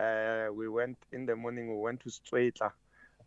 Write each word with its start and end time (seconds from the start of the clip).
uh, 0.00 0.52
we 0.52 0.68
went 0.68 0.98
in 1.12 1.26
the 1.26 1.36
morning. 1.36 1.68
We 1.70 1.82
went 1.82 2.00
to 2.00 2.10
Stretla, 2.10 2.72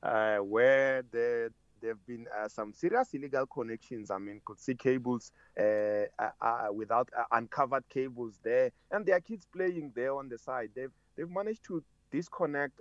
uh, 0.01 0.37
where 0.37 1.03
the 1.11 1.51
there 1.81 1.91
have 1.91 2.05
been 2.05 2.27
uh, 2.37 2.47
some 2.47 2.73
serious 2.73 3.13
illegal 3.13 3.45
connections. 3.45 4.09
I 4.09 4.17
mean, 4.17 4.41
could 4.45 4.59
see 4.59 4.73
cables 4.75 5.31
uh, 5.59 6.05
uh, 6.41 6.67
without 6.73 7.09
uncovered 7.31 7.83
cables 7.89 8.39
there, 8.43 8.71
and 8.91 9.05
there 9.05 9.17
are 9.17 9.21
kids 9.21 9.45
playing 9.53 9.91
there 9.95 10.13
on 10.15 10.29
the 10.29 10.37
side. 10.37 10.71
They've 10.75 10.91
they've 11.15 11.29
managed 11.29 11.65
to 11.65 11.83
disconnect 12.11 12.79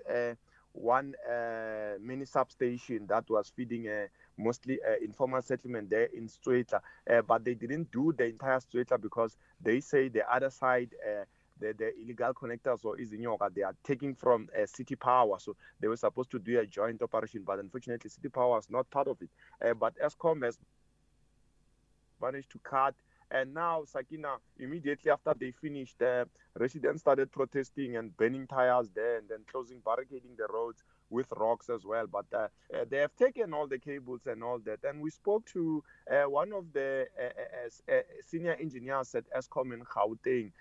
one 0.73 1.15
mini 2.01 2.25
substation 2.25 3.07
that 3.09 3.25
was 3.29 3.53
feeding 3.55 3.89
mostly 4.39 4.79
uh, 4.89 4.95
informal 5.03 5.43
settlement 5.43 5.91
there 5.91 6.09
in 6.15 6.27
Stretla, 6.29 6.81
uh, 7.11 7.23
but 7.23 7.45
they 7.45 7.55
didn't 7.55 7.91
do 7.93 8.13
the 8.17 8.25
entire 8.27 8.59
Stretla 8.59 9.01
because 9.01 9.37
they 9.61 9.81
say 9.81 10.09
the 10.09 10.29
other 10.33 10.51
side. 10.51 10.91
The, 11.63 11.73
the 11.73 11.93
illegal 12.03 12.35
connectors 12.35 12.85
or 12.85 12.97
Izinyoka, 12.97 13.55
they 13.55 13.63
are 13.63 13.75
taking 13.85 14.17
from 14.17 14.49
uh, 14.61 14.67
City 14.67 14.97
Power. 14.97 15.39
So 15.39 15.55
they 15.81 15.87
were 15.87 15.97
supposed 15.97 16.31
to 16.33 16.41
do 16.41 16.59
a 16.59 16.67
joint 16.67 17.01
operation, 17.03 17.45
but 17.47 17.61
unfortunately, 17.61 18.11
City 18.11 18.29
Power 18.29 18.59
is 18.59 18.69
not 18.69 18.91
part 18.91 19.07
of 19.07 19.17
it. 19.23 19.31
Uh, 19.65 19.75
but 19.75 19.95
ESCOM 19.99 20.45
has 20.45 20.59
managed 22.21 22.51
to 22.51 22.59
cut. 22.59 22.95
And 23.33 23.55
now, 23.55 23.85
Sakina, 23.85 24.37
immediately 24.59 25.11
after 25.11 25.33
they 25.39 25.53
finished, 25.53 26.01
uh, 26.03 26.27
residents 26.55 27.01
started 27.01 27.33
protesting 27.33 27.97
and 27.97 28.15
burning 28.19 28.47
tires 28.47 28.91
there 28.95 29.17
and 29.17 29.29
then 29.29 29.39
closing, 29.51 29.81
barricading 29.81 30.33
the 30.37 30.47
roads 30.53 30.85
with 31.09 31.33
rocks 31.39 31.71
as 31.71 31.85
well. 31.87 32.07
But 32.07 32.27
uh, 32.35 32.49
uh, 32.75 32.85
they 32.91 32.99
have 32.99 33.17
taken 33.17 33.55
all 33.55 33.67
the 33.67 33.79
cables 33.79 34.27
and 34.27 34.45
all 34.45 34.59
that. 34.67 34.81
And 34.85 35.01
we 35.01 35.09
spoke 35.09 35.47
to 35.47 35.83
uh, 36.11 36.29
one 36.29 36.53
of 36.53 36.73
the 36.75 37.07
uh, 37.19 37.25
uh, 37.25 37.95
uh, 37.97 38.03
senior 38.27 38.55
engineers 38.61 39.15
at 39.15 39.25
ESCOM 39.31 39.73
in 39.73 39.83
Gauteng. 39.85 40.53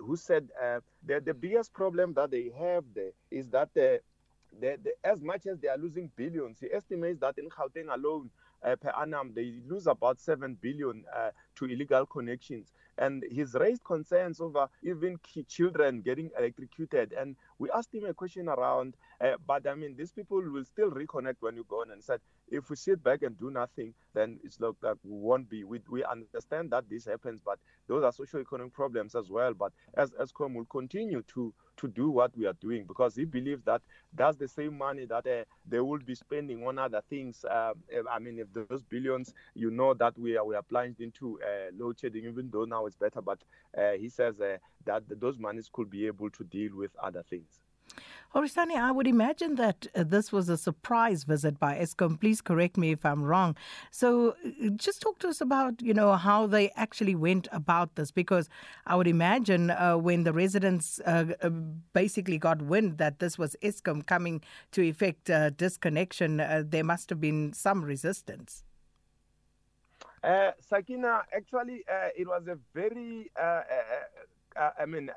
who 0.00 0.16
said 0.16 0.48
that 1.04 1.24
the 1.24 1.34
biggest 1.34 1.72
problem 1.72 2.12
that 2.14 2.32
they 2.32 2.50
have 2.58 2.84
there 2.92 3.12
is 3.30 3.48
that 3.50 3.68
the, 3.74 4.00
the, 4.60 4.78
the, 4.82 4.92
as 5.04 5.22
much 5.22 5.46
as 5.46 5.58
they 5.60 5.68
are 5.68 5.78
losing 5.78 6.10
billions, 6.16 6.58
he 6.58 6.68
estimates 6.72 7.20
that 7.20 7.38
in 7.38 7.48
Gauteng 7.50 7.92
alone, 7.92 8.30
uh, 8.32 8.45
per 8.62 8.90
annum, 9.00 9.32
they 9.34 9.60
lose 9.68 9.86
about 9.86 10.20
7 10.20 10.56
billion 10.60 11.04
uh, 11.14 11.30
to 11.56 11.66
illegal 11.66 12.06
connections. 12.06 12.72
And 12.98 13.24
he's 13.30 13.54
raised 13.54 13.84
concerns 13.84 14.40
over 14.40 14.68
even 14.82 15.18
children 15.48 16.00
getting 16.00 16.30
electrocuted. 16.38 17.12
And 17.12 17.36
we 17.58 17.70
asked 17.70 17.94
him 17.94 18.06
a 18.06 18.14
question 18.14 18.48
around, 18.48 18.94
uh, 19.20 19.32
but 19.46 19.66
I 19.68 19.74
mean, 19.74 19.94
these 19.96 20.12
people 20.12 20.40
will 20.40 20.64
still 20.64 20.90
reconnect 20.90 21.36
when 21.40 21.56
you 21.56 21.66
go 21.68 21.82
on 21.82 21.90
and 21.90 22.02
said, 22.02 22.20
if 22.48 22.70
we 22.70 22.76
sit 22.76 23.02
back 23.02 23.22
and 23.22 23.38
do 23.38 23.50
nothing, 23.50 23.92
then 24.14 24.38
it's 24.44 24.60
like 24.60 24.74
that 24.82 24.96
we 25.04 25.18
won't 25.18 25.48
be. 25.48 25.64
We, 25.64 25.80
we 25.90 26.04
understand 26.04 26.70
that 26.70 26.88
this 26.88 27.04
happens, 27.04 27.40
but 27.44 27.58
those 27.86 28.04
are 28.04 28.12
socio-economic 28.12 28.72
problems 28.72 29.14
as 29.14 29.30
well. 29.30 29.54
But 29.54 29.72
as 29.94 30.10
ESCOM 30.12 30.54
will 30.54 30.64
continue 30.66 31.22
to 31.34 31.52
to 31.78 31.88
do 31.88 32.08
what 32.08 32.36
we 32.36 32.46
are 32.46 32.54
doing 32.54 32.84
because 32.86 33.14
he 33.14 33.24
believes 33.26 33.62
that 33.64 33.82
that's 34.14 34.36
the 34.38 34.48
same 34.48 34.78
money 34.78 35.04
that 35.04 35.26
uh, 35.26 35.44
they 35.68 35.78
will 35.80 35.98
be 35.98 36.14
spending 36.14 36.66
on 36.66 36.78
other 36.78 37.02
things. 37.08 37.44
Uh, 37.44 37.74
I 38.10 38.18
mean, 38.18 38.38
if 38.38 38.52
those 38.52 38.82
billions, 38.82 39.34
you 39.54 39.70
know 39.70 39.92
that 39.94 40.18
we 40.18 40.36
are 40.36 40.44
we 40.44 40.54
are 40.54 40.62
plunged 40.62 41.00
into 41.00 41.38
uh, 41.42 41.70
load 41.76 41.98
shedding, 42.00 42.24
even 42.24 42.50
though 42.50 42.64
now 42.64 42.86
it's 42.86 42.96
better. 42.96 43.20
But 43.20 43.42
uh, 43.76 43.92
he 43.92 44.08
says 44.08 44.40
uh, 44.40 44.56
that 44.84 45.02
those 45.08 45.38
monies 45.38 45.68
could 45.72 45.90
be 45.90 46.06
able 46.06 46.30
to 46.30 46.44
deal 46.44 46.74
with 46.74 46.96
other 46.96 47.22
things. 47.28 47.60
Horisani, 48.36 48.76
I 48.76 48.92
would 48.92 49.06
imagine 49.06 49.54
that 49.54 49.86
uh, 49.94 50.04
this 50.04 50.30
was 50.30 50.50
a 50.50 50.58
surprise 50.58 51.24
visit 51.24 51.58
by 51.58 51.76
ESCOM. 51.76 52.20
Please 52.20 52.42
correct 52.42 52.76
me 52.76 52.90
if 52.90 53.06
I'm 53.06 53.22
wrong. 53.22 53.56
So, 53.90 54.36
uh, 54.44 54.68
just 54.76 55.00
talk 55.00 55.18
to 55.20 55.28
us 55.28 55.40
about, 55.40 55.80
you 55.80 55.94
know, 55.94 56.12
how 56.16 56.46
they 56.46 56.70
actually 56.76 57.14
went 57.14 57.48
about 57.50 57.94
this, 57.94 58.10
because 58.10 58.50
I 58.86 58.94
would 58.94 59.06
imagine 59.06 59.70
uh, 59.70 59.96
when 59.96 60.24
the 60.24 60.34
residents 60.34 61.00
uh, 61.06 61.32
uh 61.42 61.48
basically 61.94 62.36
got 62.36 62.60
wind 62.60 62.98
that 62.98 63.20
this 63.20 63.38
was 63.38 63.56
ESCOM 63.62 64.04
coming 64.04 64.42
to 64.72 64.82
effect 64.82 65.30
uh, 65.30 65.48
disconnection, 65.50 66.36
there 66.68 66.84
must 66.84 67.08
have 67.08 67.20
been 67.20 67.54
some 67.54 67.82
resistance. 67.82 68.64
Sakina, 70.60 71.22
actually, 71.34 71.84
it 72.16 72.26
was 72.26 72.48
a 72.48 72.58
very, 72.74 73.30
I 73.38 74.84
mean, 74.86 75.10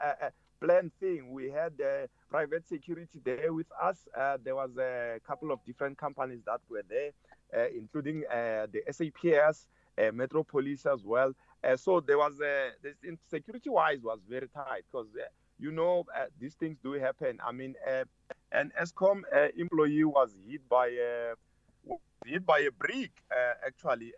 planned 0.59 0.91
thing. 0.99 1.31
We 1.31 1.49
had 1.49 1.73
uh, 1.81 2.07
private 2.29 2.67
security 2.67 3.19
there 3.23 3.53
with 3.53 3.67
us. 3.81 4.07
Uh, 4.17 4.37
there 4.43 4.55
was 4.55 4.71
a 4.77 5.19
couple 5.25 5.51
of 5.51 5.59
different 5.65 5.97
companies 5.97 6.41
that 6.45 6.61
were 6.69 6.83
there, 6.87 7.11
uh, 7.55 7.67
including 7.75 8.23
uh, 8.31 8.67
the 8.71 8.81
SAPS, 8.91 9.67
uh, 9.97 10.11
Metro 10.13 10.43
Police 10.43 10.85
as 10.85 11.03
well. 11.03 11.33
Uh, 11.63 11.75
so 11.75 11.99
there 11.99 12.17
was 12.17 12.39
a 12.41 12.69
this 12.81 12.95
security-wise 13.29 13.99
was 14.01 14.19
very 14.29 14.47
tight 14.47 14.83
because 14.89 15.07
you 15.59 15.71
know 15.71 16.05
these 16.39 16.55
things 16.55 16.77
do 16.81 16.93
happen. 16.93 17.37
I 17.45 17.51
mean, 17.51 17.75
an 18.51 18.71
ESCOM 18.81 19.23
employee 19.57 20.05
was 20.05 20.33
hit 20.47 20.67
by 20.69 20.87
a 20.87 21.33
hit 22.25 22.45
by 22.45 22.59
a 22.59 22.71
brick 22.71 23.11
actually 23.65 24.13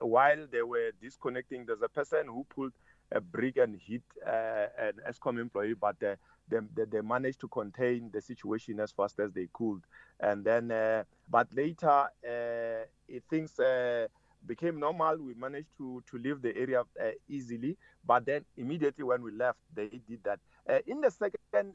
while 0.00 0.46
they 0.50 0.62
were 0.62 0.90
disconnecting. 1.00 1.66
There's 1.66 1.82
a 1.82 1.88
person 1.88 2.26
who 2.26 2.44
pulled 2.52 2.72
a 3.12 3.20
brick 3.20 3.56
and 3.56 3.78
hit 3.80 4.02
uh, 4.26 4.66
an 4.78 4.92
ESCOM 5.08 5.40
employee, 5.40 5.74
but 5.74 5.96
uh, 6.02 6.16
they, 6.48 6.58
they, 6.74 6.84
they, 6.84 7.00
managed 7.00 7.40
to 7.40 7.48
contain 7.48 8.10
the 8.12 8.20
situation 8.20 8.80
as 8.80 8.92
fast 8.92 9.18
as 9.20 9.32
they 9.32 9.48
could. 9.52 9.82
And 10.20 10.44
then, 10.44 10.70
uh, 10.70 11.04
but 11.30 11.48
later, 11.52 11.88
uh, 11.88 13.18
things 13.30 13.58
uh, 13.58 14.06
became 14.46 14.80
normal. 14.80 15.18
We 15.18 15.34
managed 15.34 15.76
to, 15.78 16.02
to 16.10 16.18
leave 16.18 16.42
the 16.42 16.56
area 16.56 16.80
uh, 16.80 17.10
easily. 17.28 17.76
But 18.04 18.26
then, 18.26 18.44
immediately 18.56 19.04
when 19.04 19.22
we 19.22 19.32
left, 19.32 19.58
they 19.74 19.88
did 20.08 20.20
that. 20.24 20.40
in 20.86 21.00
the 21.00 21.10
second 21.10 21.74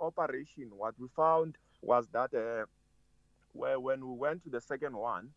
operation, 0.00 0.70
what 0.76 0.94
we 0.98 1.08
found 1.14 1.56
was 1.82 2.06
that 2.08 2.30
where 3.52 3.80
when 3.80 4.06
we 4.06 4.14
went 4.14 4.42
to 4.44 4.50
the 4.50 4.60
second 4.60 4.96
one, 4.96 5.30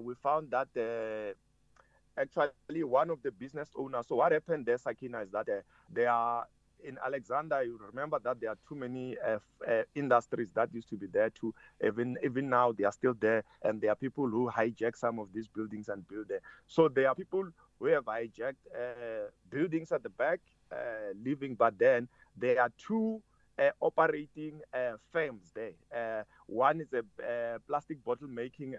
we 0.00 0.14
found 0.22 0.50
that 0.50 0.68
actually 2.18 2.60
one 2.62 2.88
of 2.88 3.00
the 3.00 3.08
business 3.08 3.52
owners. 3.54 3.86
So 3.88 3.96
what 4.16 4.32
happened 4.32 4.48
there, 4.48 4.78
Sakina, 4.78 5.08
is 5.08 5.30
that 5.30 5.48
uh, 5.48 5.52
they 5.88 6.06
are 6.06 6.46
in 6.82 6.98
Alexander. 7.04 7.62
You 7.62 7.78
remember 7.78 8.18
that 8.22 8.40
there 8.40 8.50
are 8.50 8.58
too 8.68 8.74
many 8.74 9.16
uh, 9.18 9.38
uh, 9.66 9.82
industries 9.94 10.50
that 10.54 10.72
used 10.72 10.88
to 10.90 10.96
be 10.96 11.06
there 11.06 11.30
too. 11.30 11.54
Even 11.84 12.16
even 12.22 12.48
now 12.48 12.72
they 12.72 12.84
are 12.84 12.92
still 12.92 13.14
there, 13.14 13.44
and 13.62 13.80
there 13.80 13.90
are 13.90 13.96
people 13.96 14.28
who 14.28 14.50
hijack 14.50 14.96
some 14.96 15.18
of 15.18 15.32
these 15.32 15.48
buildings 15.48 15.88
and 15.88 16.06
build 16.06 16.28
there. 16.28 16.40
So 16.66 16.88
there 16.88 17.08
are 17.08 17.14
people 17.14 17.48
who 17.78 17.86
have 17.86 18.04
hijacked 18.04 18.64
uh, 18.74 19.30
buildings 19.50 19.92
at 19.92 20.02
the 20.02 20.10
back, 20.10 20.40
uh, 20.72 21.12
living, 21.22 21.54
but 21.54 21.78
then 21.78 22.08
there 22.36 22.60
are 22.60 22.70
two. 22.76 23.22
Uh, 23.56 23.70
operating 23.80 24.60
uh, 24.72 24.94
firms 25.12 25.52
there. 25.54 26.24
One 26.46 26.80
is 26.80 26.92
a 26.92 27.60
plastic 27.68 28.02
bottle 28.02 28.26
making 28.26 28.74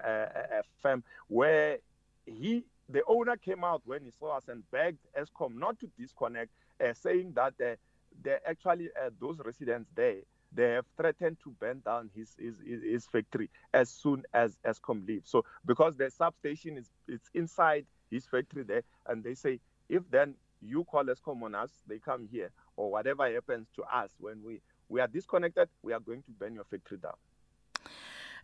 firm 0.81 1.03
where 1.28 1.78
he 2.25 2.66
the 2.90 3.01
owner 3.07 3.35
came 3.38 3.63
out 3.63 3.81
when 3.85 4.03
he 4.03 4.12
saw 4.12 4.38
us 4.38 4.47
and 4.47 4.63
begged 4.72 5.00
ESCOM 5.19 5.56
not 5.56 5.79
to 5.79 5.90
disconnect, 5.97 6.51
uh, 6.84 6.94
saying 6.94 7.34
that 7.35 7.53
uh, 7.63 7.75
they 8.22 8.38
actually 8.47 8.90
uh, 9.01 9.09
those 9.19 9.40
residents 9.44 9.90
there 9.96 10.22
they 10.56 10.72
have 10.72 10.85
threatened 10.96 11.38
to 11.44 11.50
burn 11.59 11.81
down 11.85 12.09
his, 12.16 12.35
his 12.40 12.56
his 12.66 13.06
factory 13.07 13.50
as 13.73 13.90
soon 13.90 14.23
as 14.34 14.57
ESCOM 14.66 15.06
leaves. 15.06 15.29
So 15.29 15.44
because 15.66 15.97
the 15.97 16.09
substation 16.09 16.78
is 16.78 16.90
it's 17.07 17.29
inside 17.34 17.85
his 18.09 18.25
factory 18.25 18.63
there, 18.63 18.84
and 19.07 19.23
they 19.23 19.35
say 19.35 19.59
if 19.90 20.03
then 20.09 20.35
you 20.62 20.85
call 20.85 21.03
ESCOM 21.03 21.44
on 21.44 21.56
us, 21.56 21.72
they 21.88 22.00
come 22.00 22.28
here, 22.31 22.52
or 22.78 22.90
whatever 22.90 23.31
happens 23.31 23.67
to 23.75 23.84
us 23.84 24.12
when 24.19 24.41
we 24.44 24.62
we 24.88 25.02
are 25.02 25.07
disconnected, 25.07 25.67
we 25.81 25.94
are 25.94 26.00
going 26.00 26.23
to 26.23 26.31
burn 26.31 26.53
your 26.53 26.66
factory 26.66 26.97
down. 26.97 27.13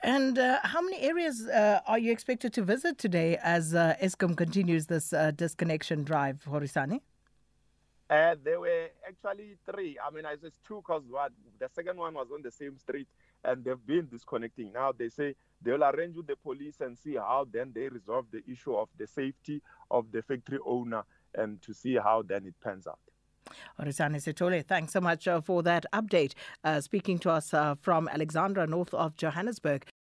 And 0.04 0.40
uh, 0.40 0.60
how 0.64 0.82
many 0.82 1.00
areas 1.02 1.48
uh, 1.48 1.82
are 1.86 2.00
you 2.00 2.12
expected 2.12 2.54
to 2.54 2.64
visit 2.64 2.98
today 2.98 3.38
as 3.44 3.76
uh, 3.76 3.96
ESCOM 4.02 4.36
continues 4.36 4.88
this 4.88 5.14
uh, 5.14 5.30
disconnection 5.32 6.04
drive, 6.04 6.44
Horisani? 6.50 7.02
Uh, 8.10 8.36
there 8.44 8.60
were 8.60 8.88
actually 9.08 9.58
three. 9.70 9.98
I 10.04 10.10
mean, 10.14 10.26
I 10.26 10.36
said 10.42 10.54
two 10.68 10.84
because 10.86 11.04
the 11.60 11.70
second 11.74 11.98
one 11.98 12.16
was 12.16 12.28
on 12.34 12.42
the 12.42 12.52
same 12.52 12.78
street 12.78 13.08
and 13.44 13.64
they've 13.64 13.86
been 13.86 14.08
disconnecting. 14.12 14.74
Now 14.74 14.92
they 14.92 15.10
say 15.10 15.36
they'll 15.62 15.84
arrange 15.84 16.18
with 16.18 16.28
the 16.28 16.36
police 16.36 16.82
and 16.82 16.98
see 16.98 17.16
how 17.16 17.48
then 17.50 17.72
they 17.74 17.88
resolve 17.88 18.26
the 18.32 18.42
issue 18.52 18.76
of 18.76 18.90
the 18.98 19.06
safety 19.06 19.62
of 19.92 20.12
the 20.12 20.24
factory 20.24 20.58
owner 20.66 21.04
and 21.36 21.62
to 21.62 21.74
see 21.74 21.96
how 21.96 22.24
then 22.28 22.48
it 22.48 22.56
pans 22.62 22.88
out. 22.88 23.00
Orisane 23.80 24.18
Setole, 24.18 24.66
thanks 24.66 24.94
so 24.94 25.02
much 25.02 25.28
uh, 25.28 25.42
for 25.42 25.64
that 25.64 25.86
update. 25.94 26.34
Uh, 26.64 26.82
speaking 26.82 27.20
to 27.20 27.30
us 27.30 27.54
uh, 27.54 27.76
from 27.82 28.08
Alexandra, 28.08 28.68
north 28.68 28.94
of 28.94 29.16
Johannesburg. 29.18 29.86